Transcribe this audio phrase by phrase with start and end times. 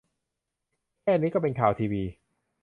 [1.01, 2.03] แค่นี้ก็เป็นข่าวทีวี!